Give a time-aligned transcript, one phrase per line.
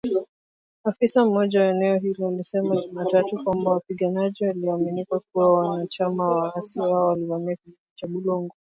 [0.83, 7.07] Afisa mmoja wa eneo hilo alisema Jumatatu kwamba wapiganaji wanaoaminika kuwa wanachama wa waasi hao
[7.07, 8.55] walivamia kijiji cha Bulongo